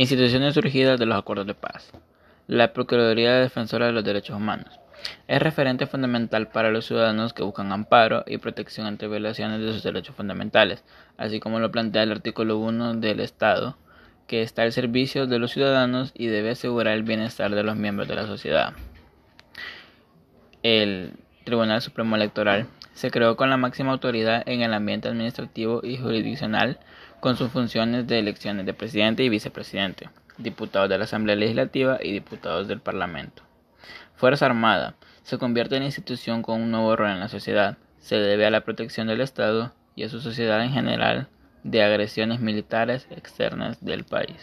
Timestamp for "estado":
13.20-13.76, 39.20-39.72